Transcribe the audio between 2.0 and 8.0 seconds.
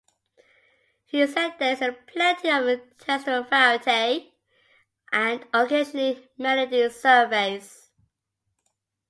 "plenty of textural variety" and occasionally melodies surface.